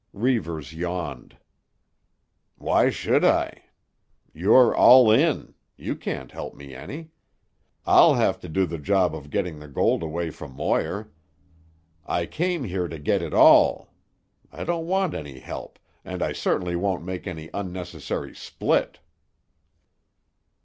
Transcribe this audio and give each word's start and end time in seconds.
Reivers 0.13 0.73
yawned. 0.73 1.37
"Why 2.55 2.89
should 2.89 3.23
I? 3.23 3.65
You're 4.33 4.73
'all 4.75 5.11
in.' 5.11 5.53
You 5.77 5.95
can't 5.95 6.31
help 6.31 6.55
me 6.55 6.73
any. 6.73 7.11
I'll 7.85 8.15
have 8.15 8.39
to 8.39 8.49
do 8.49 8.65
the 8.65 8.79
job 8.79 9.15
of 9.15 9.29
getting 9.29 9.59
the 9.59 9.67
gold 9.67 10.01
away 10.01 10.31
from 10.31 10.53
Moir. 10.53 11.11
I 12.03 12.25
came 12.25 12.63
here 12.63 12.87
to 12.87 12.97
get 12.97 13.21
it 13.21 13.35
all. 13.35 13.93
I 14.51 14.63
don't 14.63 14.87
want 14.87 15.13
any 15.13 15.37
help, 15.37 15.77
and 16.03 16.23
I 16.23 16.33
certainly 16.33 16.75
won't 16.75 17.03
make 17.05 17.27
any 17.27 17.51
unnecessary 17.53 18.33
split." 18.33 18.97